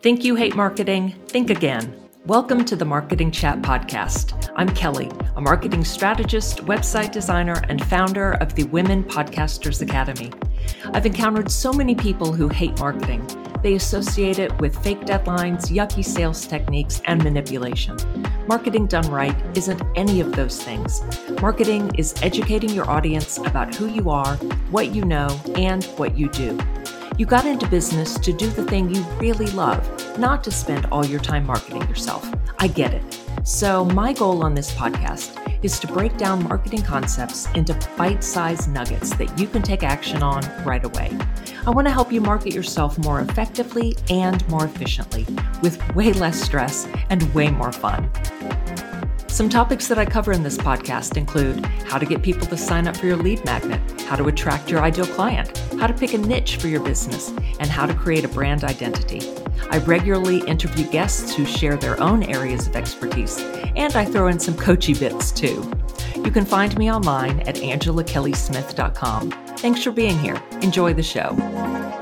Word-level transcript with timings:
Think 0.00 0.22
you 0.22 0.36
hate 0.36 0.54
marketing? 0.54 1.12
Think 1.26 1.50
again. 1.50 1.92
Welcome 2.26 2.64
to 2.64 2.76
the 2.76 2.84
Marketing 2.84 3.32
Chat 3.32 3.62
Podcast. 3.62 4.52
I'm 4.54 4.68
Kelly, 4.68 5.10
a 5.34 5.40
marketing 5.40 5.84
strategist, 5.84 6.58
website 6.66 7.10
designer, 7.10 7.60
and 7.68 7.84
founder 7.86 8.34
of 8.34 8.54
the 8.54 8.62
Women 8.64 9.02
Podcasters 9.02 9.82
Academy. 9.82 10.30
I've 10.92 11.06
encountered 11.06 11.50
so 11.50 11.72
many 11.72 11.96
people 11.96 12.32
who 12.32 12.46
hate 12.48 12.78
marketing. 12.78 13.26
They 13.60 13.74
associate 13.74 14.38
it 14.38 14.56
with 14.60 14.80
fake 14.84 15.00
deadlines, 15.00 15.68
yucky 15.68 16.04
sales 16.04 16.46
techniques, 16.46 17.02
and 17.06 17.24
manipulation. 17.24 17.96
Marketing 18.46 18.86
done 18.86 19.10
right 19.10 19.36
isn't 19.56 19.82
any 19.96 20.20
of 20.20 20.36
those 20.36 20.62
things. 20.62 21.02
Marketing 21.40 21.92
is 21.96 22.14
educating 22.22 22.70
your 22.70 22.88
audience 22.88 23.38
about 23.38 23.74
who 23.74 23.88
you 23.88 24.10
are, 24.10 24.36
what 24.70 24.94
you 24.94 25.04
know, 25.04 25.40
and 25.56 25.82
what 25.96 26.16
you 26.16 26.28
do. 26.28 26.56
You 27.18 27.24
got 27.24 27.46
into 27.46 27.66
business 27.68 28.18
to 28.18 28.30
do 28.30 28.46
the 28.50 28.64
thing 28.64 28.94
you 28.94 29.02
really 29.18 29.46
love, 29.52 30.18
not 30.18 30.44
to 30.44 30.50
spend 30.50 30.84
all 30.92 31.02
your 31.02 31.18
time 31.18 31.46
marketing 31.46 31.80
yourself. 31.88 32.30
I 32.58 32.68
get 32.68 32.92
it. 32.92 33.02
So, 33.42 33.86
my 33.86 34.12
goal 34.12 34.44
on 34.44 34.54
this 34.54 34.70
podcast 34.72 35.64
is 35.64 35.80
to 35.80 35.86
break 35.86 36.18
down 36.18 36.46
marketing 36.46 36.82
concepts 36.82 37.50
into 37.54 37.72
bite 37.96 38.22
sized 38.22 38.68
nuggets 38.70 39.16
that 39.16 39.38
you 39.38 39.46
can 39.46 39.62
take 39.62 39.82
action 39.82 40.22
on 40.22 40.42
right 40.62 40.84
away. 40.84 41.16
I 41.66 41.70
want 41.70 41.86
to 41.86 41.92
help 41.92 42.12
you 42.12 42.20
market 42.20 42.52
yourself 42.52 42.98
more 42.98 43.20
effectively 43.20 43.96
and 44.10 44.46
more 44.50 44.66
efficiently 44.66 45.26
with 45.62 45.80
way 45.94 46.12
less 46.12 46.38
stress 46.38 46.86
and 47.08 47.22
way 47.34 47.50
more 47.50 47.72
fun. 47.72 48.10
Some 49.36 49.50
topics 49.50 49.86
that 49.88 49.98
I 49.98 50.06
cover 50.06 50.32
in 50.32 50.42
this 50.42 50.56
podcast 50.56 51.18
include 51.18 51.62
how 51.84 51.98
to 51.98 52.06
get 52.06 52.22
people 52.22 52.46
to 52.46 52.56
sign 52.56 52.88
up 52.88 52.96
for 52.96 53.04
your 53.04 53.18
lead 53.18 53.44
magnet, 53.44 54.00
how 54.00 54.16
to 54.16 54.28
attract 54.28 54.70
your 54.70 54.80
ideal 54.80 55.04
client, 55.04 55.58
how 55.78 55.86
to 55.86 55.92
pick 55.92 56.14
a 56.14 56.18
niche 56.18 56.56
for 56.56 56.68
your 56.68 56.82
business, 56.82 57.28
and 57.60 57.68
how 57.68 57.84
to 57.84 57.92
create 57.92 58.24
a 58.24 58.28
brand 58.28 58.64
identity. 58.64 59.20
I 59.68 59.76
regularly 59.80 60.38
interview 60.46 60.86
guests 60.86 61.34
who 61.34 61.44
share 61.44 61.76
their 61.76 62.02
own 62.02 62.22
areas 62.22 62.66
of 62.66 62.76
expertise, 62.76 63.38
and 63.76 63.94
I 63.94 64.06
throw 64.06 64.28
in 64.28 64.40
some 64.40 64.56
coachy 64.56 64.94
bits 64.94 65.32
too. 65.32 65.70
You 66.16 66.30
can 66.30 66.46
find 66.46 66.74
me 66.78 66.90
online 66.90 67.40
at 67.40 67.56
angelakellysmith.com. 67.56 69.32
Thanks 69.58 69.82
for 69.82 69.90
being 69.90 70.18
here. 70.18 70.42
Enjoy 70.62 70.94
the 70.94 71.02
show. 71.02 71.95